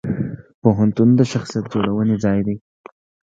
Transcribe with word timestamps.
پوهنتون 0.61 1.09
د 1.19 1.21
شخصیت 1.31 1.65
جوړونې 1.73 2.15
ځای 2.23 2.39
دی. 2.47 2.55